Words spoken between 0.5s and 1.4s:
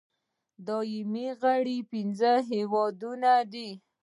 دایمي